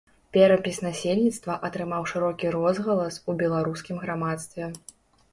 [0.35, 4.71] Перапіс насельніцтва атрымаў шырокі розгалас у беларускім грамадстве.